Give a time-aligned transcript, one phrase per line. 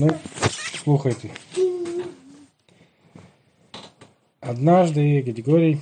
[0.00, 0.08] Ну,
[0.84, 1.28] слухай ты.
[4.38, 5.80] Однажды Григорий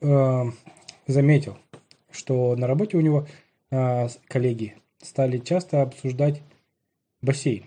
[0.00, 0.44] э,
[1.06, 1.56] заметил,
[2.10, 3.28] что на работе у него
[3.70, 6.42] э, коллеги стали часто обсуждать
[7.20, 7.66] бассейн.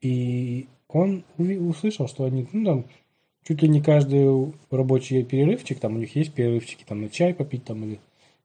[0.00, 2.86] И он услышал, что они, ну, там,
[3.46, 7.66] чуть ли не каждый рабочий перерывчик, там у них есть перерывчики, там на чай попить,
[7.66, 8.00] там, или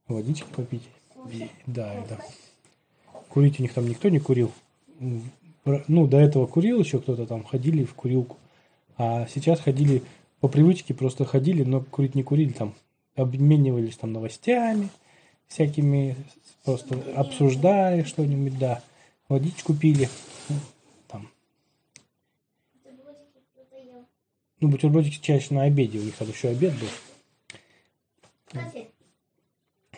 [0.07, 0.87] водички попить.
[1.65, 2.19] Да, да.
[3.29, 4.51] Курить у них там никто не курил.
[4.99, 8.37] Ну, до этого курил еще кто-то там, ходили в курилку.
[8.97, 10.01] А сейчас ходили
[10.39, 12.73] по привычке, просто ходили, но курить не курили, там,
[13.15, 14.89] обменивались там новостями
[15.47, 16.15] всякими,
[16.63, 18.81] просто обсуждали что-нибудь, да.
[19.29, 20.09] Водичку пили,
[21.07, 21.29] там.
[24.59, 26.87] Ну, бутербродики чаще на обеде, у них там еще обед был.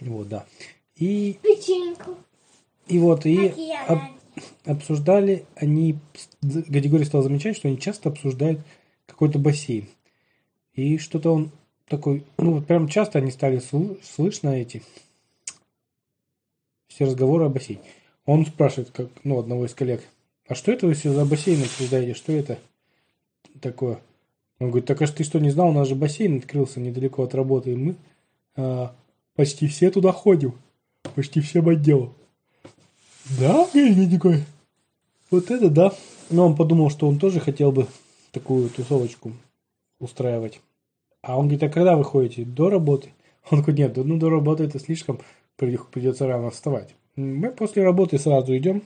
[0.02, 0.46] Вот, да.
[0.96, 2.16] И, Печеньку.
[2.88, 3.54] и вот, и
[3.88, 4.00] об-
[4.66, 5.98] обсуждали они,
[6.42, 8.62] Гадигорий стал замечать, что они часто обсуждают
[9.06, 9.88] какой-то бассейн.
[10.74, 11.52] И что-то он
[11.88, 14.84] такой, ну вот прям часто они стали сл- слышно эти
[16.88, 17.82] все разговоры о бассейне.
[18.26, 20.04] Он спрашивает, как, ну, одного из коллег,
[20.48, 22.60] а что это вы все за бассейн обсуждаете, что это
[23.62, 24.00] такое?
[24.60, 27.24] Он говорит, так а ж ты что, не знал, у нас же бассейн открылся недалеко
[27.24, 27.96] от работы, и мы
[28.56, 28.94] а,
[29.40, 30.54] почти все туда ходим,
[31.16, 32.14] почти всем отделом.
[33.40, 34.44] Да, говорит такой.
[35.32, 35.94] Вот это да.
[36.30, 37.88] Но он подумал, что он тоже хотел бы
[38.34, 39.32] такую тусовочку
[39.98, 40.60] устраивать.
[41.22, 42.44] А он говорит, а когда вы ходите?
[42.44, 43.14] До работы?
[43.50, 45.22] Он говорит, нет, ну до работы это слишком,
[45.56, 46.94] при- придется рано вставать.
[47.16, 48.84] Мы после работы сразу идем.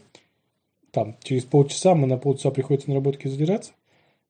[0.91, 3.71] Там, через полчаса мы на полчаса приходится на работке задержаться.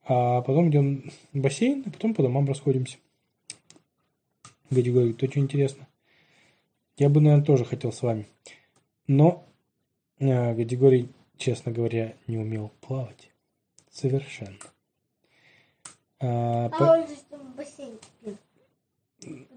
[0.07, 2.95] А потом идем в бассейн, а потом по домам расходимся.
[4.69, 5.85] Гади говорит, очень интересно.
[6.97, 8.27] Я бы, наверное, тоже хотел с вами.
[9.07, 9.45] Но
[10.19, 13.29] Гадигорий, честно говоря, не умел плавать.
[13.91, 14.57] Совершенно.
[16.19, 18.37] А, по- А он же в бассейн пил.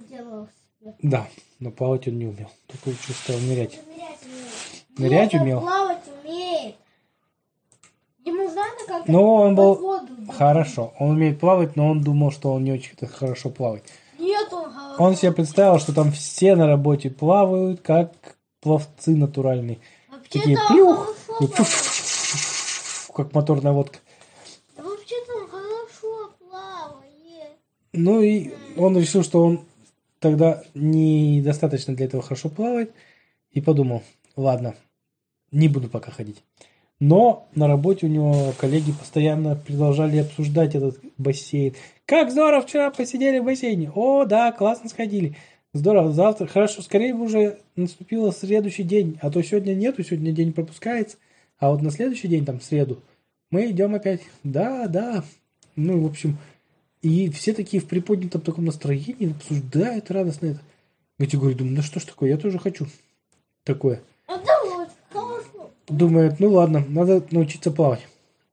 [0.08, 0.48] Делал
[0.80, 0.94] себе.
[1.02, 2.50] Да, но плавать он не умел.
[2.66, 3.78] Только лучше стал нырять.
[3.86, 4.98] Нырять умеет.
[4.98, 5.60] Нырять Нет, умел?
[5.60, 6.76] плавать умеет.
[8.25, 9.75] Ему надо как-то Но он был...
[9.76, 10.12] воду.
[10.32, 13.84] Хорошо, он умеет плавать, но он думал, что он не очень хорошо плавает.
[14.98, 19.78] Он себе представил, что там все на работе плавают, как пловцы натуральные.
[20.31, 21.14] Такие Вообще-то плюх,
[23.14, 23.98] как моторная водка.
[24.76, 27.53] Да Вообще-то он хорошо плавает.
[27.92, 29.60] Ну и он решил, что он
[30.19, 32.93] тогда недостаточно для этого хорошо плавает.
[33.53, 34.03] И подумал,
[34.34, 34.75] ладно,
[35.50, 36.43] не буду пока ходить.
[36.98, 41.74] Но на работе у него коллеги постоянно продолжали обсуждать этот бассейн.
[42.06, 43.90] Как здорово вчера посидели в бассейне.
[43.94, 45.36] О, да, классно сходили.
[45.74, 49.18] Здорово, завтра, хорошо, скорее бы уже наступил следующий день.
[49.20, 51.18] А то сегодня нету, сегодня день пропускается.
[51.58, 53.02] А вот на следующий день, там, в среду,
[53.50, 54.22] мы идем опять.
[54.42, 55.22] Да, да.
[55.74, 56.38] Ну, в общем,
[57.02, 60.60] и все такие в приподнятом таком настроении обсуждают радостно это.
[61.18, 62.86] Я тебе говорю, думаю, ну что ж такое, я тоже хочу
[63.64, 64.02] такое.
[64.26, 65.70] А да вот, хорошо.
[65.88, 68.06] Думает, ну ладно, надо научиться плавать.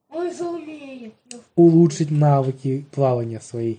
[0.09, 1.13] Он же умеет.
[1.55, 3.77] Улучшить навыки плавания свои.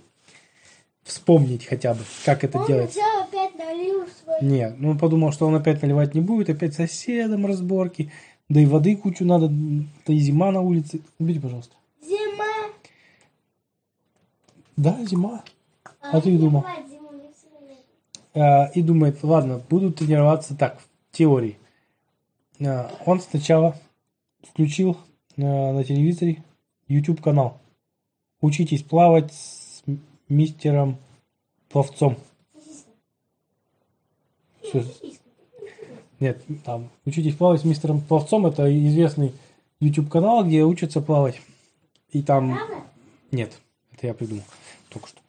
[1.03, 2.99] Вспомнить хотя бы, как это Он делается.
[2.99, 4.37] взял опять налил свой.
[4.41, 8.11] Нет, ну он подумал, что он опять наливать не будет, опять соседом разборки.
[8.49, 11.01] Да и воды кучу надо, да и зима на улице.
[11.19, 11.75] Убери, пожалуйста.
[12.01, 12.71] Зима.
[14.75, 15.43] Да, зима.
[16.01, 16.65] А ты думал?
[16.89, 17.11] зима,
[18.33, 18.41] не.
[18.41, 21.57] А, и думает, ладно, буду тренироваться так, в теории.
[22.63, 23.75] А, Он сначала
[24.43, 24.97] включил
[25.37, 26.43] а, на телевизоре
[26.87, 27.59] YouTube канал.
[28.41, 29.83] Учитесь плавать с
[30.29, 30.97] мистером
[31.69, 32.17] пловцом.
[34.63, 34.83] Что-
[36.19, 38.45] Нет, там учитесь плавать с мистером пловцом.
[38.45, 39.33] Это известный
[39.79, 41.41] YouTube канал, где учатся плавать.
[42.11, 42.57] И там
[43.31, 43.59] нет,
[43.91, 44.43] это я придумал
[44.89, 45.19] только что.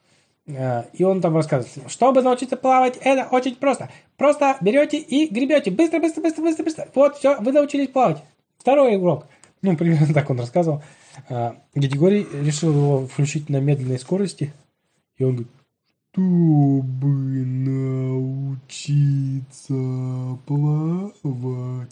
[0.46, 3.90] Э, И он там рассказывает, чтобы научиться плавать, это очень просто.
[4.16, 5.70] Просто берете и гребете.
[5.70, 6.88] Быстро, быстро, быстро, быстро, быстро.
[6.94, 8.22] Вот, все, вы научились плавать.
[8.58, 9.26] Второй урок.
[9.62, 10.82] Ну, примерно так он рассказывал.
[11.28, 14.52] А, Григорий решил его включить на медленной скорости.
[15.16, 15.52] И он говорит,
[16.12, 17.44] чтобы
[18.96, 19.74] научиться
[20.46, 21.90] плавать.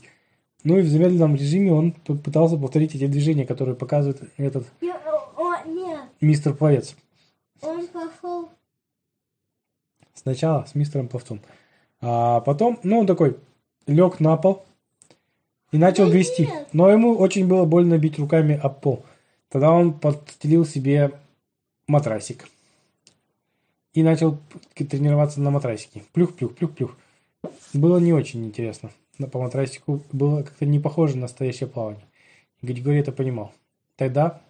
[0.63, 5.31] Ну и в замедленном режиме он пытался повторить эти движения, которые показывает этот Я- о,
[5.37, 6.97] о, нет, мистер пловец.
[7.61, 8.49] он пошел.
[10.15, 11.41] Сначала с мистером пловцом.
[12.01, 13.37] А потом, ну, он такой
[13.87, 14.65] лег на пол
[15.73, 16.47] и начал Да грести.
[16.47, 16.69] нет.
[16.73, 19.05] Но ему очень было больно бить руками об пол.
[19.49, 21.13] Тогда он подстелил себе
[21.87, 22.49] матрасик.
[23.93, 24.39] И начал
[24.75, 26.03] тренироваться на матрасике.
[26.13, 26.97] Плюх, плюх, плюх, плюх.
[27.73, 28.91] Было не очень интересно.
[29.19, 32.03] Но по матрасику было как-то не похоже на настоящее плавание.
[32.63, 33.53] Григорий это понимал.
[33.97, 34.41] Тогда,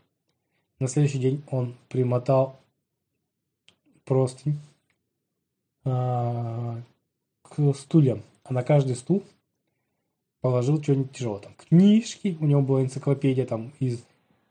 [0.78, 2.58] на следующий день, он примотал
[4.04, 4.58] простынь
[5.84, 6.80] а,
[7.56, 8.22] к стульям.
[8.44, 9.22] А на каждый стул
[10.40, 11.40] положил что-нибудь тяжелое.
[11.40, 14.02] Там книжки, у него была энциклопедия там из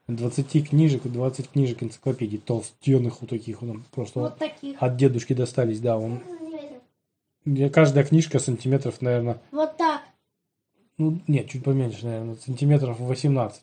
[0.07, 4.81] 20 книжек, 20 книжек энциклопедий, толстенных вот таких, он просто Вот таких.
[4.81, 6.21] от дедушки достались, да, он
[7.45, 10.01] где каждая книжка сантиметров, наверное, Вот так.
[10.97, 13.61] ну, нет, чуть поменьше, наверное, сантиметров 18.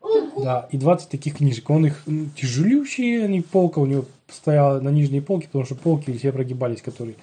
[0.00, 0.44] Ого.
[0.44, 1.68] Да, и 20 таких книжек.
[1.70, 2.04] Он их
[2.36, 7.16] тяжелющие, они полка у него стояла на нижней полке, потому что полки все прогибались, которые,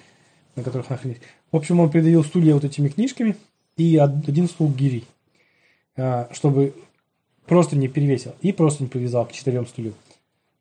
[0.56, 1.20] на которых находились.
[1.50, 3.36] В общем, он придавил стулья вот этими книжками
[3.76, 5.06] и од- один стул гирей,
[5.96, 6.74] а, чтобы
[7.46, 8.34] просто не перевесил.
[8.40, 9.94] И просто не привязал к четырем стульям.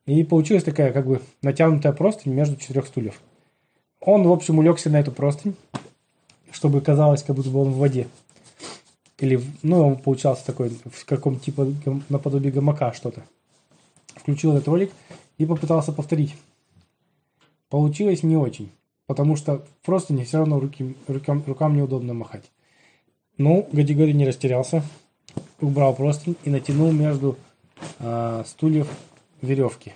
[0.05, 3.21] И получилась такая, как бы, натянутая простынь между четырех стульев.
[3.99, 5.55] Он, в общем, улегся на эту простынь,
[6.51, 8.07] чтобы казалось, как будто бы он в воде.
[9.19, 11.71] Или, ну, он получался такой, в каком типа,
[12.09, 13.23] наподобие гамака что-то.
[14.15, 14.91] Включил этот ролик
[15.37, 16.35] и попытался повторить.
[17.69, 18.71] Получилось не очень,
[19.11, 22.49] потому что просто не все равно руки, рукам, рукам неудобно махать.
[23.37, 24.83] Ну, Гадигорий не растерялся,
[25.59, 27.37] убрал простынь и натянул между
[27.99, 28.87] а, стульев
[29.41, 29.91] веревки.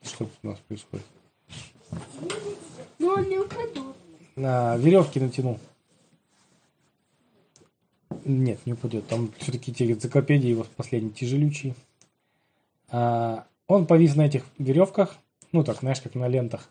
[0.00, 1.04] Что у нас происходит?
[3.00, 3.96] Он не упадет.
[4.36, 5.58] На веревки натянул.
[8.24, 9.08] Нет, не упадет.
[9.08, 11.74] Там все-таки те энциклопедии его последние тяжелючие.
[12.90, 15.18] А, он повис на этих веревках,
[15.54, 16.68] ну так, знаешь, как на лентах,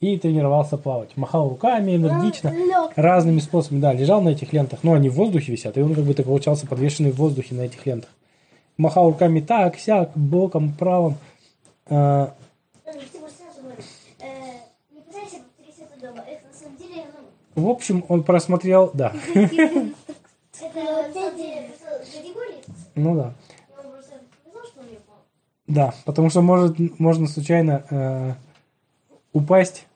[0.00, 1.16] и тренировался плавать.
[1.16, 2.92] Махал руками энергично, Лег.
[2.96, 3.80] разными способами.
[3.80, 6.26] Да, лежал на этих лентах, но они в воздухе висят, и он как бы так
[6.26, 8.10] получался подвешенный в воздухе на этих лентах.
[8.76, 11.16] Махал руками так, сяк, боком, правом.
[11.86, 12.34] А,
[17.54, 19.12] в общем, он просмотрел, да,
[22.94, 23.34] ну да.
[23.76, 25.16] Он просто сказал, что он не упал.
[25.66, 28.34] Да, потому что может, можно случайно э,
[29.32, 29.86] упасть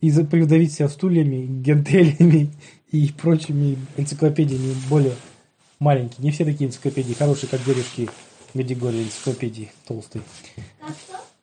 [0.00, 2.50] и придавить себя стульями, гентелями
[2.90, 5.14] и прочими энциклопедиями более
[5.78, 6.24] маленькие.
[6.24, 8.08] Не все такие энциклопедии хорошие, как дедушки
[8.54, 10.22] Гадигория энциклопедии толстые.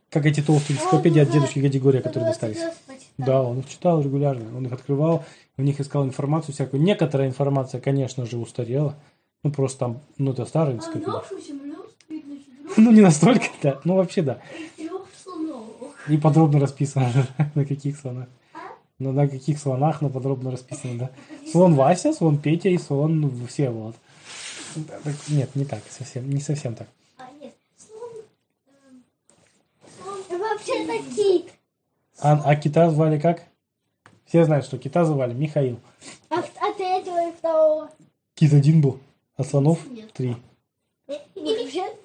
[0.10, 2.60] Как эти толстые энциклопедии от Он, дедушки Гадигория, которые достались.
[3.18, 5.26] Да, он их читал регулярно, он их открывал,
[5.58, 6.82] в них искал информацию всякую.
[6.82, 8.96] Некоторая информация, конечно же, устарела.
[9.44, 11.14] Ну, просто там, ну, это старая А энциклопедия.
[11.14, 13.80] нашу землю стоит на четырех Ну, не настолько, да.
[13.84, 14.40] Ну, вообще, да.
[16.08, 17.12] И подробно расписано,
[17.56, 18.28] на каких слонах.
[18.98, 21.12] Ну, на каких слонах, но подробно расписано, да.
[21.52, 23.96] Слон Вася, слон Петя и слон Всеволод.
[24.76, 26.88] Да, так, Нет, не так, совсем, не совсем так.
[27.18, 28.12] А, эм, слон...
[30.40, 31.52] Вообще-то кит.
[32.20, 33.44] А, а кита звали как?
[34.26, 35.80] Все знают, что кита звали Михаил.
[36.30, 37.90] А, а третьего и второго?
[38.36, 39.00] Кит один был,
[39.38, 40.12] а слонов Нет.
[40.14, 40.36] три.
[41.08, 41.99] И вообще-то...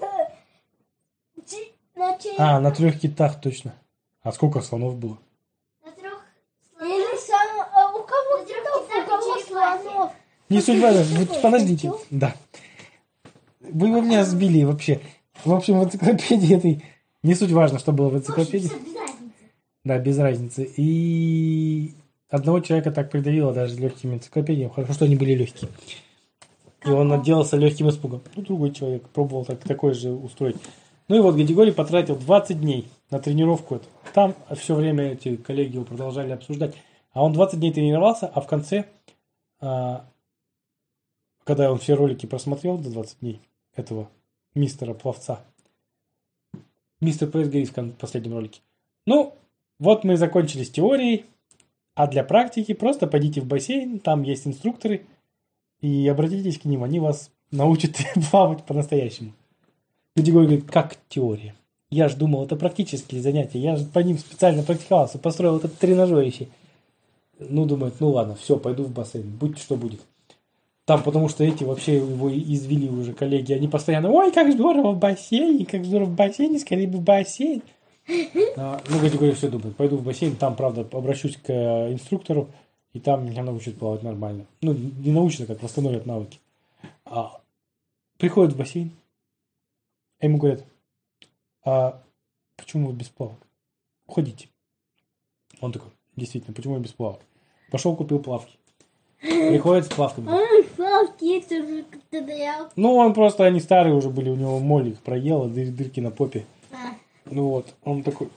[1.97, 3.75] На че- А, на трех китах точно.
[4.23, 5.19] А сколько слонов было?
[5.85, 6.21] На трех
[6.81, 7.67] Или сам...
[7.73, 10.13] а у кого китов, у кого слонов?
[10.49, 11.05] Не суть важно.
[11.19, 11.93] Вот подождите.
[12.11, 12.35] Да.
[13.61, 15.01] Вы меня сбили вообще.
[15.45, 16.85] В общем, в энциклопедии этой...
[17.23, 18.71] Не суть важно, что было в энциклопедии.
[19.85, 20.71] Да, без разницы.
[20.77, 21.95] И
[22.29, 24.73] одного человека так придавило даже легкими энциклопедиями.
[24.75, 25.71] Хорошо, что они были легкие.
[26.85, 28.23] И он отделался легким испугом.
[28.37, 30.57] Ну, другой человек пробовал так, такой же устроить.
[31.09, 33.77] Ну и вот Гадигорий потратил 20 дней на тренировку.
[33.77, 33.87] эту.
[34.15, 36.75] Там все время эти коллеги его продолжали обсуждать.
[37.13, 38.87] А он 20 дней тренировался, а в конце,
[39.61, 40.05] а,
[41.45, 43.41] когда он все ролики просмотрел до 20 дней
[43.77, 44.11] этого
[44.55, 45.41] мистера пловца,
[47.01, 48.61] мистер Пресс говорит в последнем ролике,
[49.07, 49.35] ну,
[49.79, 51.27] вот мы закончили с теорией,
[51.95, 55.07] а для практики просто пойдите в бассейн, там есть инструкторы,
[55.81, 57.97] и обратитесь к ним, они вас научат
[58.31, 59.33] плавать по-настоящему.
[60.17, 61.55] Гадигорий говорит, как теория?
[61.91, 66.49] Я же думал, это практические занятия, я же по ним специально практиковался, построил этот тренажерище.
[67.39, 70.01] Ну, думает, ну ладно, все, пойду в бассейн, будь что будет.
[70.85, 74.99] Там, потому что эти вообще его извели уже коллеги, они постоянно, ой, как здорово в
[74.99, 77.63] бассейне, как здорово в бассейне, скорее бы в бассейн.
[78.57, 82.49] А, Ну, Гадигорий все думает, пойду в бассейн, там, правда, обращусь к э, инструктору,
[82.93, 84.45] и там меня научат плавать нормально.
[84.61, 86.39] Ну, не научат, а как восстановят навыки.
[87.07, 87.41] А,
[88.19, 88.93] приходит в бассейн,
[90.25, 90.65] а ему говорят,
[91.67, 92.03] а
[92.57, 93.47] почему вы без плавок?
[94.07, 94.49] Уходите.
[95.61, 97.21] Он такой, действительно, почему я без плавок?
[97.71, 98.57] Пошел, купил плавки.
[99.21, 100.29] Приходит с плавками.
[100.31, 102.71] Ой, плавки, это уже как-то.
[102.77, 106.11] Ну, он просто, они старые уже были, у него моль их проела, дыр- дырки на
[106.11, 106.47] попе.
[106.73, 106.95] А,
[107.27, 108.31] Ну вот, он такой,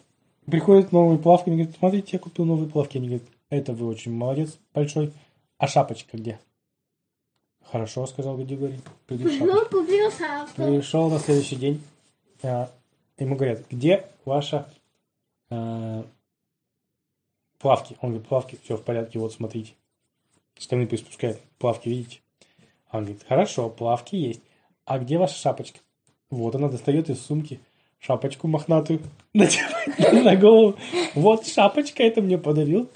[0.45, 2.97] приходит с новыми плавками, говорит, смотрите, я купил новые плавки.
[2.97, 5.13] Они говорят, Это вы очень молодец, большой.
[5.57, 6.37] А шапочка где?
[7.71, 8.37] Хорошо, сказал.
[8.37, 9.45] Придет шапочка.
[10.57, 10.77] Ну.
[10.77, 11.81] Пришел на следующий день.
[12.43, 12.69] а,
[13.17, 14.69] ему говорят, где ваша
[15.49, 16.05] а,
[17.59, 17.97] плавки?
[18.01, 19.73] Он говорит, плавки, все в порядке, вот смотрите.
[20.55, 22.21] Пусть спускает, плавки, видите?
[22.91, 24.41] Он говорит, хорошо, плавки есть.
[24.85, 25.79] А где ваша шапочка?
[26.29, 27.59] Вот она достает из сумки
[27.99, 29.01] шапочку мохнатую,
[29.33, 30.75] надевает на голову.
[31.15, 32.89] Вот шапочка, это мне подарил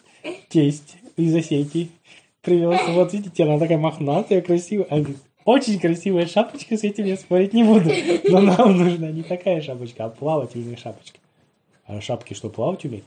[0.50, 1.92] тесть из Осетии.
[2.42, 4.88] Привез, вот видите, она такая мохнатая, красивая.
[4.90, 7.92] Он говорит, очень красивая шапочка, с этим я спорить не буду.
[8.30, 11.20] Но нам нужна не такая шапочка, а плавательная шапочка.
[11.86, 13.06] А шапки что, плавать умеют?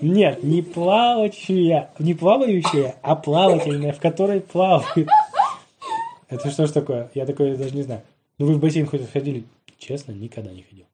[0.00, 5.08] Нет, не плавающая, не плавающая, а плавательная, в которой плавают.
[6.28, 7.10] Это что ж такое?
[7.14, 8.02] Я такое даже не знаю.
[8.38, 9.44] Ну вы в бассейн хоть ходили?
[9.78, 10.86] Честно, никогда не ходил.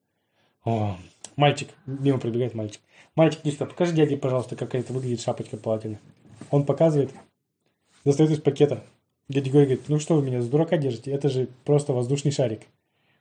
[0.65, 0.97] О,
[1.37, 2.81] мальчик, мимо пробегает мальчик.
[3.15, 6.01] Мальчик, не что, покажи дяде, пожалуйста, как это выглядит шапочка плавательная.
[6.51, 7.11] Он показывает,
[8.05, 8.83] достает из пакета.
[9.29, 11.13] Дядя Григорий говорит, ну что вы меня с дурака держите?
[11.13, 12.63] Это же просто воздушный шарик.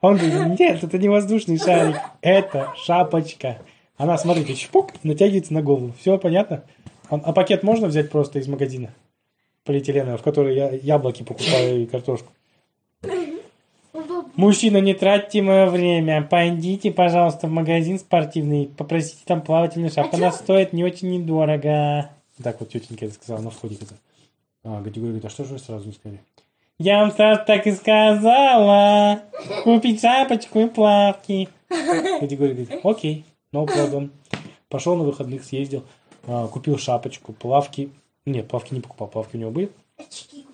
[0.02, 3.60] А он говорит, нет, это не воздушный шарик, это шапочка.
[3.98, 5.94] Она, смотрите, чпок, натягивается на голову.
[6.00, 6.64] Все понятно?
[7.10, 8.94] А, а пакет можно взять просто из магазина?
[9.66, 12.32] Полиэтиленовый, в который я яблоки покупаю и картошку.
[14.36, 16.22] Мужчина, не тратьте мое время.
[16.22, 18.72] Пойдите, пожалуйста, в магазин спортивный.
[18.78, 20.16] Попросите там плавательную шапку.
[20.16, 22.10] Она стоит не очень недорого.
[22.42, 23.76] Так вот тетенька это сказала на входе.
[23.76, 23.96] Это.
[24.64, 26.22] А, Гадюга говорит, а что же вы сразу не сказали?
[26.78, 29.22] Я вам сразу так и сказала.
[29.64, 31.50] Купить шапочку и плавки.
[31.70, 34.10] Гадюга говорит, окей, no problem.
[34.70, 35.84] Пошел на выходных, съездил,
[36.28, 37.92] а, купил шапочку, плавки.
[38.26, 39.72] Нет, плавки не покупал, плавки у него были.
[39.98, 40.46] Очки.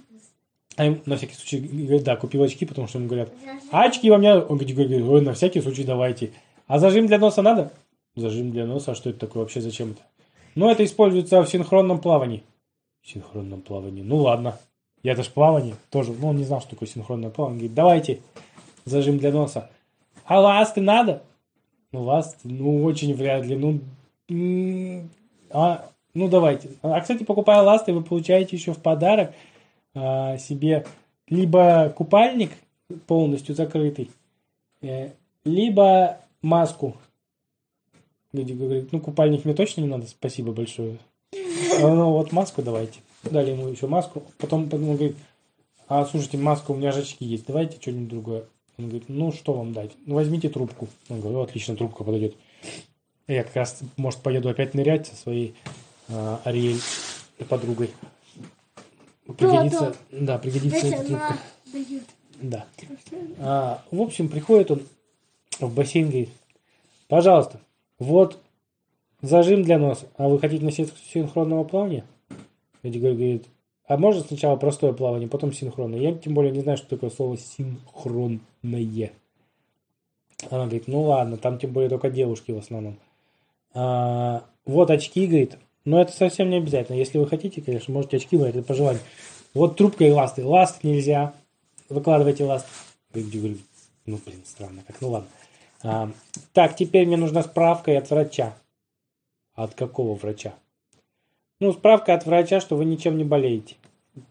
[0.77, 3.29] А им на всякий случай, говорит, да, купил очки, потому что ему говорят,
[3.71, 6.33] а очки во мне, он говорит, говорит, ой, на всякий случай давайте.
[6.67, 7.71] А зажим для носа надо?
[8.15, 10.01] Зажим для носа, а что это такое вообще, зачем это?
[10.55, 12.43] Ну, это используется в синхронном плавании.
[13.05, 14.57] Синхронном плавании, ну ладно.
[15.03, 17.59] Я ж плавание тоже, ну, он не знал, что такое синхронное плавание.
[17.59, 18.21] Говорит, давайте,
[18.85, 19.69] зажим для носа.
[20.25, 21.21] А ласты надо?
[21.91, 23.81] Ну, ласты, ну, очень вряд ли, ну,
[25.51, 26.69] а, ну, давайте.
[26.81, 29.33] А, кстати, покупая ласты, вы получаете еще в подарок
[29.93, 30.85] а, себе
[31.27, 32.51] либо купальник
[33.07, 34.11] полностью закрытый,
[34.81, 35.11] э,
[35.43, 36.97] либо маску.
[38.31, 40.97] Люди говорят, ну купальник мне точно не надо, спасибо большое.
[41.79, 42.99] Ну вот маску давайте.
[43.23, 44.23] Дали ему еще маску.
[44.37, 45.15] Потом, он говорит,
[45.87, 48.43] а слушайте, маска, у меня же очки есть, давайте что-нибудь другое.
[48.77, 49.91] Он говорит, ну что вам дать?
[50.05, 50.87] Ну возьмите трубку.
[51.09, 52.35] Он говорит, «Ну, отлично, трубка подойдет.
[53.27, 55.55] Я как раз, может, поеду опять нырять со своей
[56.09, 56.79] а, Ариэль
[57.49, 57.89] подругой.
[59.37, 61.37] Пригодится, да, пригодится эта трубка.
[61.71, 62.03] дает.
[62.41, 62.65] Да.
[63.39, 64.81] А, в общем, приходит он
[65.59, 66.29] в бассейн, говорит,
[67.07, 67.59] пожалуйста,
[67.97, 68.37] вот
[69.21, 72.05] зажим для носа, а вы хотите на син- синхронного плавания?
[72.83, 73.45] Эдигар говорит,
[73.87, 75.99] а можно сначала простое плавание, потом синхронное?
[75.99, 78.39] Я тем более не знаю, что такое слово синхронное.
[80.49, 82.97] Она говорит, ну ладно, там тем более только девушки в основном.
[83.73, 86.95] А, вот очки, говорит, но это совсем не обязательно.
[86.97, 89.01] Если вы хотите, конечно, можете очки брать, это по желанию.
[89.53, 90.43] Вот трубка и ласты.
[90.43, 91.33] Ласт нельзя.
[91.89, 92.65] Выкладывайте ласт.
[93.13, 94.99] Ну, блин, странно как.
[95.01, 95.29] Ну, ладно.
[95.83, 96.11] А,
[96.53, 98.55] так, теперь мне нужна справка от врача.
[99.55, 100.53] От какого врача?
[101.61, 103.77] Ну, справка от врача, что вы ничем не болеете.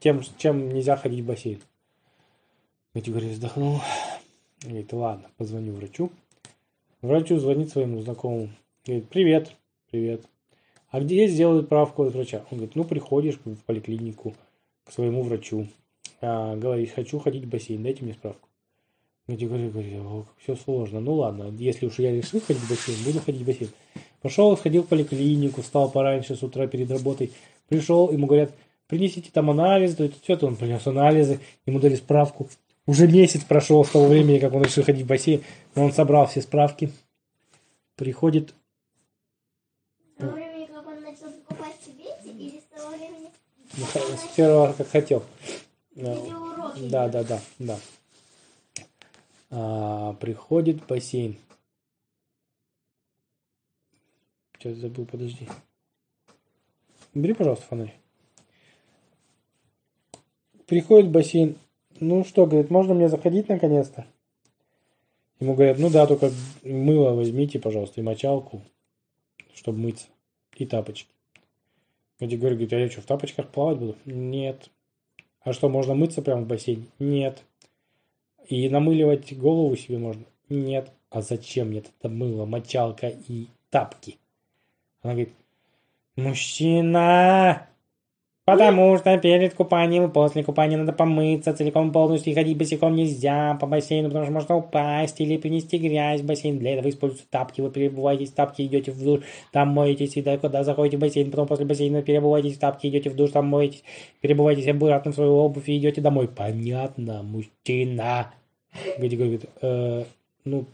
[0.00, 1.60] Тем, чем нельзя ходить в бассейн.
[2.94, 3.80] Говорят, вздохнул.
[4.62, 6.10] Говорит, ладно, позвоню врачу.
[7.00, 8.50] Врачу звонит своему знакомому.
[8.86, 9.56] Говорит, привет,
[9.90, 10.22] привет.
[10.90, 12.44] А где сделают справку от врача?
[12.50, 14.34] Он говорит, ну, приходишь в поликлинику
[14.84, 15.66] к своему врачу.
[16.20, 18.48] А, говоришь, хочу ходить в бассейн, дайте мне справку.
[19.26, 21.00] Я говорю, все сложно.
[21.00, 23.70] Ну ладно, если уж я решил ходить в бассейн, буду ходить в бассейн.
[24.24, 27.30] Пошел, сходил в поликлинику, встал пораньше с утра перед работой.
[27.68, 28.52] Пришел, ему говорят,
[28.86, 29.96] принесите там анализы.
[29.96, 32.48] То есть все-то он принес анализы, ему дали справку.
[32.86, 36.26] Уже месяц прошел с того времени, как он решил ходить в бассейн, но он собрал
[36.26, 36.90] все справки.
[37.96, 38.54] Приходит,
[40.16, 43.28] С того времени, как он начал покупать себе эти, или с того времени,
[43.76, 45.22] ну, с первого, как хотел.
[45.94, 46.88] видеоуроки?
[46.88, 47.78] Да, да, да, да.
[49.50, 51.36] А, приходит бассейн.
[54.64, 55.46] Сейчас забыл, подожди.
[57.12, 57.94] Бери, пожалуйста, фонарь.
[60.64, 61.58] Приходит бассейн.
[62.00, 64.06] Ну что, говорит, можно мне заходить наконец-то?
[65.38, 66.30] Ему говорят, ну да, только
[66.62, 68.62] мыло возьмите, пожалуйста, и мочалку,
[69.52, 70.06] чтобы мыться.
[70.56, 71.10] И тапочки.
[72.18, 73.96] Эдди говорит, а я что, в тапочках плавать буду?
[74.06, 74.70] Нет.
[75.40, 76.86] А что, можно мыться прямо в бассейне?
[76.98, 77.42] Нет.
[78.48, 80.24] И намыливать голову себе можно?
[80.48, 80.90] Нет.
[81.10, 84.16] А зачем мне это мыло, мочалка и тапки?
[85.04, 85.34] Она говорит,
[86.16, 87.66] Мужчина!
[88.44, 93.56] Потому что перед купанием и после купания надо помыться целиком полностью и ходить босиком нельзя
[93.58, 96.58] по бассейну, потому что можно упасть или принести грязь в бассейн.
[96.58, 97.62] Для этого используются тапки.
[97.62, 99.20] Вы перебываетесь в тапки, идете в душ,
[99.50, 103.16] там моетесь, и когда заходите в бассейн, потом после бассейна перебываетесь в тапки, идете в
[103.16, 103.82] душ, там моетесь,
[104.20, 106.28] перебываетесь обратно в свою обувь и идете домой.
[106.28, 108.30] Понятно, мужчина.
[108.98, 110.04] Говорит, говорит, э,
[110.44, 110.66] ну,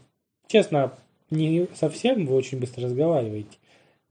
[0.47, 0.91] честно,
[1.29, 3.60] не совсем вы очень быстро разговариваете.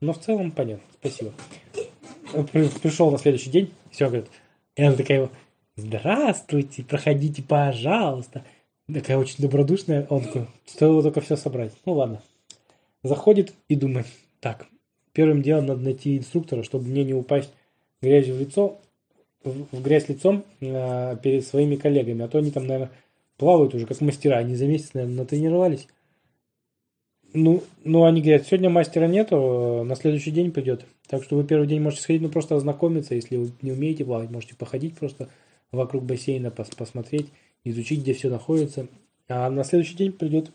[0.00, 0.84] Но в целом понятно.
[1.00, 1.32] Спасибо.
[2.82, 4.28] Пришел на следующий день, все, говорит.
[4.76, 5.28] И она такая,
[5.76, 8.44] здравствуйте, проходите, пожалуйста.
[8.92, 10.06] Такая очень добродушная.
[10.08, 11.72] Он такой, стоило только все собрать.
[11.84, 12.22] Ну ладно.
[13.02, 14.06] Заходит и думает,
[14.40, 14.66] так,
[15.12, 17.50] первым делом надо найти инструктора, чтобы мне не упасть
[18.00, 18.78] грязью в лицо,
[19.42, 22.24] в грязь лицом э, перед своими коллегами.
[22.24, 22.90] А то они там, наверное,
[23.36, 24.36] плавают уже как мастера.
[24.36, 25.88] Они за месяц, наверное, натренировались.
[27.32, 30.84] Ну, ну, они говорят, сегодня мастера нету, э, на следующий день придет.
[31.06, 33.14] Так что вы первый день можете сходить, ну, просто ознакомиться.
[33.14, 35.28] Если вы не умеете плавать, можете походить просто
[35.70, 37.28] вокруг бассейна, пос посмотреть,
[37.62, 38.88] изучить, где все находится.
[39.28, 40.50] А на следующий день придет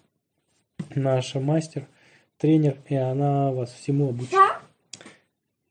[0.96, 1.88] наша мастер,
[2.38, 4.38] тренер, и она вас всему обучит.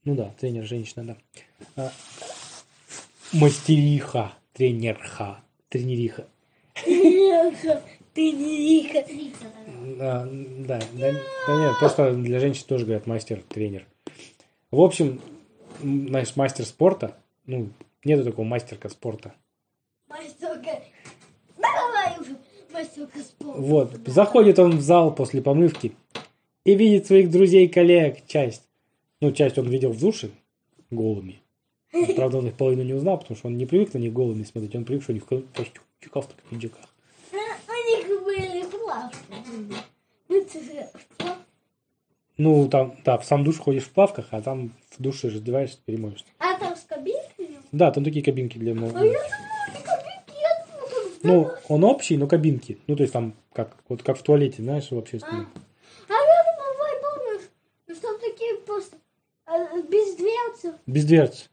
[0.04, 1.16] Ну да, тренер, женщина, да.
[1.76, 1.92] А,
[3.32, 6.26] мастериха, тренерха, тренериха.
[8.14, 9.04] Ты не Вика.
[9.98, 11.12] Да, да, да,
[11.46, 13.86] да нет, просто для женщин тоже говорят мастер, тренер.
[14.70, 15.20] В общем,
[15.80, 17.16] знаешь, мастер спорта,
[17.46, 17.70] ну,
[18.04, 19.34] нету такого мастерка спорта.
[20.08, 20.80] Мастерка.
[21.56, 22.36] Давай уже.
[22.72, 23.60] Мастерка спорта.
[23.60, 25.94] Вот, заходит он в зал после помывки
[26.64, 28.62] и видит своих друзей, коллег, часть.
[29.20, 30.30] Ну, часть он видел в душе
[30.90, 31.40] голыми.
[32.16, 34.74] Правда, он их половину не узнал, потому что он не привык на них голыми смотреть.
[34.74, 36.88] Он привык, что они в костюмчиках, в пиджаках.
[37.32, 37.36] А,
[37.70, 39.16] У них были плавки.
[40.28, 40.44] Ну?
[42.36, 46.24] Ну, там, да, в сам душ ходишь в плавках, а там в душе раздеваешься, перемоешься.
[46.38, 47.58] А там с кабинками?
[47.70, 49.18] Да, там такие кабинки для мол- А я
[51.22, 52.78] Ну, он общий, но кабинки.
[52.86, 55.48] Ну, то есть там, как, вот как в туалете, знаешь, в общественном.
[56.08, 56.44] А я
[57.94, 58.96] что такие просто
[59.46, 61.44] э, без дверцы, Без дверц.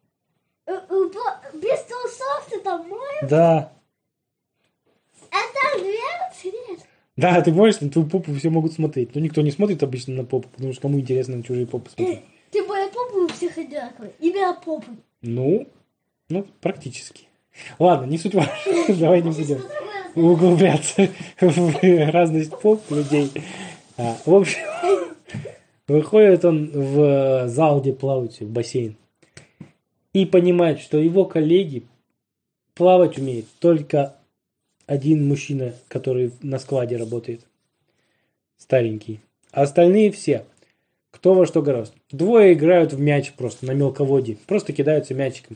[0.65, 1.09] э, э,
[1.53, 3.71] без трусов ты там моешь, Да.
[5.29, 6.79] а там дверцы нет.
[7.17, 9.13] Да, ты можешь, на твою попу все могут смотреть.
[9.15, 12.21] Но никто не смотрит обычно на попу, потому что кому интересно на чужие попы смотреть.
[12.51, 14.11] Ты моя попа у всех одинаковая.
[14.19, 14.91] Имя попы.
[15.21, 15.67] Ну,
[16.29, 17.27] ну, практически.
[17.79, 18.53] Ладно, не суть важно.
[18.87, 19.61] Давай не будем
[20.15, 23.31] углубляться в разность поп людей.
[23.97, 24.59] А, в общем,
[25.87, 28.95] выходит он в зал, где плавают все, в бассейн.
[30.13, 31.83] И понимает, что его коллеги
[32.73, 34.15] плавать умеет только
[34.91, 37.47] один мужчина, который на складе работает.
[38.57, 39.21] Старенький.
[39.53, 40.43] А остальные все,
[41.11, 41.95] кто во что гораздо.
[42.11, 44.35] Двое играют в мяч просто на мелководье.
[44.47, 45.55] Просто кидаются мячиком.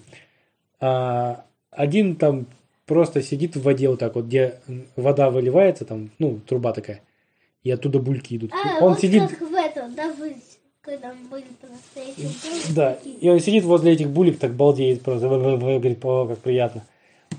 [0.80, 2.45] А один там
[2.86, 4.56] просто сидит в воде вот так вот, где
[4.95, 7.02] вода выливается, там, ну, труба такая.
[7.62, 8.54] И оттуда бульки идут.
[8.54, 10.38] А, он вот сидит, как в этом, да, вы,
[10.80, 12.74] когда были по-настоящему.
[12.74, 16.86] да, и он сидит возле этих булек, так балдеет просто, говорит, о, как приятно.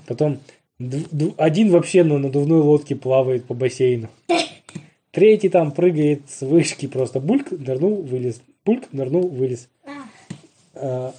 [0.05, 0.39] Потом
[0.79, 4.09] один вообще на надувной лодке плавает по бассейну.
[5.11, 7.19] Третий там прыгает с вышки просто.
[7.19, 8.41] Бульк, нырнул, вылез.
[8.65, 9.67] Бульк, нырнул, вылез.
[10.75, 11.13] А,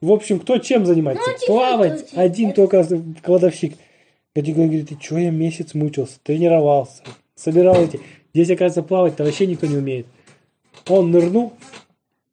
[0.00, 1.24] В общем, кто чем занимается?
[1.26, 2.02] Ну, чуть-чуть Плавать.
[2.04, 2.12] учить.
[2.16, 3.74] Один Это- только кладовщик.
[4.36, 7.02] Гадюга говорит, ты что, я месяц мучился, тренировался,
[7.36, 8.00] собирал эти.
[8.34, 10.06] Здесь, оказывается, плавать-то вообще никто не умеет.
[10.88, 11.52] Он нырнул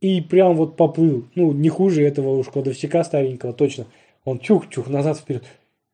[0.01, 1.25] и прям вот поплыл.
[1.35, 3.85] Ну, не хуже этого уж кладовщика старенького, точно.
[4.25, 5.43] Он чух-чух, назад вперед.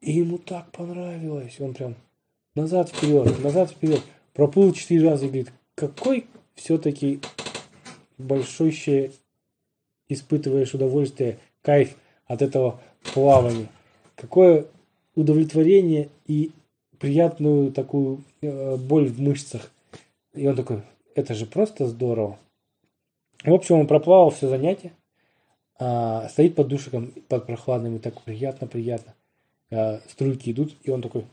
[0.01, 1.59] И ему так понравилось.
[1.59, 1.95] Он прям
[2.55, 4.01] назад вперед, назад вперед.
[4.33, 7.19] Проплыл четыре раза и говорит, какой все-таки
[8.17, 9.11] большущее
[10.09, 12.79] испытываешь удовольствие, кайф от этого
[13.13, 13.67] плавания.
[14.15, 14.65] Какое
[15.15, 16.51] удовлетворение и
[16.99, 19.71] приятную такую э, боль в мышцах.
[20.33, 20.81] И он такой,
[21.15, 22.37] это же просто здорово.
[23.43, 24.93] В общем, он проплавал все занятие,
[25.79, 29.13] а, стоит под душиком, под прохладным, и так приятно-приятно.
[29.71, 31.25] А, струйки идут, и он такой,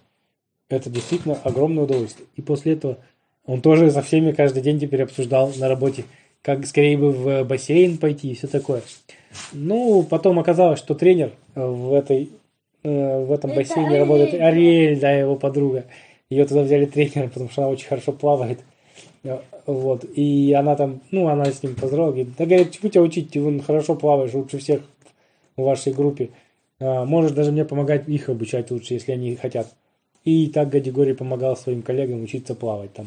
[0.69, 2.27] это действительно огромное удовольствие.
[2.37, 2.99] И после этого
[3.47, 6.05] он тоже со всеми каждый день теперь обсуждал на работе,
[6.43, 8.83] как скорее бы в бассейн пойти и все такое.
[9.53, 12.31] Ну, потом оказалось, что тренер э, в этой
[12.83, 14.35] э, в этом Это бассейне Ариэль, работает.
[14.35, 15.85] Ариэль, да, его подруга.
[16.31, 18.61] Ее туда взяли тренером, потому что она очень хорошо плавает.
[19.23, 20.05] Э, Вот.
[20.15, 23.41] И она там, ну, она с ним поздоровалась, говорит, да, говорит, чему тебя учить, ты
[23.41, 24.83] вон хорошо плаваешь, лучше всех
[25.57, 26.31] в вашей группе.
[26.81, 29.69] А, Можешь даже мне помогать их обучать лучше, если они хотят.
[30.25, 33.07] И так Гадигорий помогал своим коллегам учиться плавать там.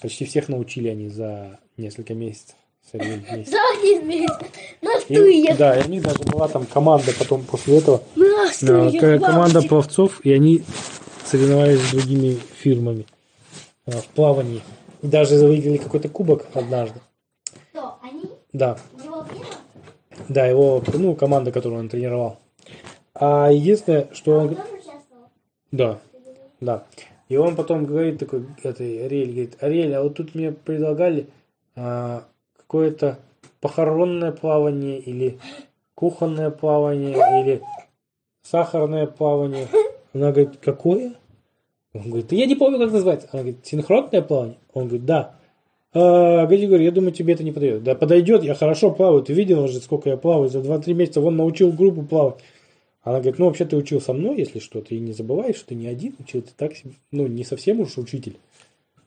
[0.00, 2.56] Почти всех научили они за несколько месяцев.
[2.92, 4.46] Да, они вместе.
[4.82, 5.56] На И- стульях.
[5.58, 8.02] да, и у них даже была там команда потом после этого.
[8.16, 8.92] На Да, стульях.
[8.94, 10.64] такая команда пловцов, и они
[11.24, 13.06] соревновались с другими фирмами
[13.86, 14.62] а, в плавании.
[15.02, 16.98] И даже выиграли какой-то кубок однажды.
[17.70, 17.96] Кто?
[18.02, 18.24] Они?
[18.52, 19.46] Да, Его фирма?
[20.28, 22.38] да, его, ну, команда, которую он тренировал.
[23.20, 24.56] А единственное, что Он?
[25.70, 26.00] Да,
[26.60, 26.84] да.
[27.28, 31.28] И он потом говорит такой, этой Ариэль, говорит, Ариэль, а вот тут мне предлагали
[31.76, 32.24] а,
[32.56, 33.20] какое-то
[33.60, 35.38] похоронное плавание или
[35.94, 37.62] кухонное плавание или
[38.42, 39.68] сахарное плавание.
[40.12, 41.12] Она говорит, какое?
[41.94, 43.28] Он говорит, да я не помню, как называется.
[43.32, 44.56] Она говорит, синхронное плавание?
[44.72, 45.34] Он говорит, да.
[45.92, 47.84] А, Гади говорит, я думаю, тебе это не подойдет.
[47.84, 49.22] Да подойдет, я хорошо плаваю.
[49.22, 50.48] Ты видел уже, сколько я плаваю?
[50.48, 52.36] За 2-3 месяца вон научил группу плавать.
[53.02, 55.74] Она говорит, ну вообще ты учил со мной, если что, ты не забывай, что ты
[55.74, 56.72] не один учил, ты так,
[57.10, 58.36] ну не совсем уж учитель.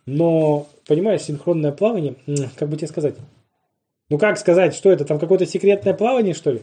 [0.06, 2.16] Но, понимаешь, синхронное плавание,
[2.56, 3.16] как бы тебе сказать?
[4.10, 6.62] Ну как сказать, что это, там какое-то секретное плавание, что ли?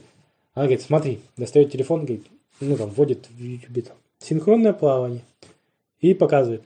[0.55, 2.27] Она говорит, смотри, достает телефон, говорит,
[2.61, 5.23] ну там вводит в YouTube там, синхронное плавание.
[6.01, 6.63] И показывает.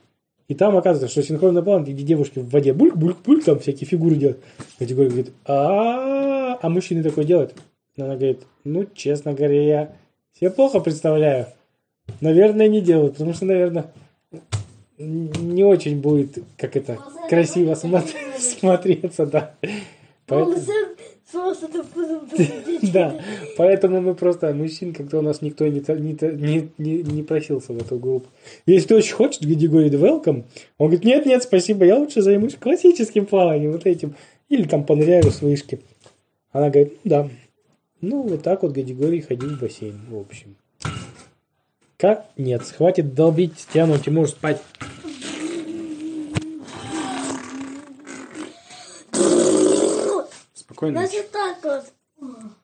[0.47, 4.39] И там оказывается, что синхронное плавание, где девушки в воде бульк-бульк-бульк, там всякие фигуры делают.
[4.77, 7.53] Категория говорит, а а мужчины такое делают?
[7.97, 9.95] Она говорит, ну, честно говоря,
[10.39, 11.47] я плохо представляю.
[12.21, 13.91] Наверное, не делают, потому что, наверное,
[14.97, 19.53] не очень будет, как это, красиво смотр- смотреться, да.
[20.27, 20.55] Поэтому-
[22.93, 23.19] да,
[23.57, 27.97] поэтому мы просто мужчин, как-то у нас никто не, не, не, не, просился в эту
[27.97, 28.27] группу.
[28.65, 30.43] Если ты очень хочешь, где говорит welcome,
[30.77, 34.15] он говорит, нет, нет, спасибо, я лучше займусь классическим плаванием, вот этим,
[34.49, 35.81] или там поныряю с вышки.
[36.51, 37.29] Она говорит, ну да.
[38.07, 40.55] Ну, вот так вот Гадигорий ходил в бассейн, в общем.
[41.97, 42.27] Как?
[42.37, 44.61] Нет, хватит долбить стену, Тимур, спать.
[50.53, 50.99] Спокойно.
[50.99, 51.85] Значит так вот.